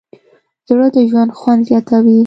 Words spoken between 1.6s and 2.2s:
زیاتوي.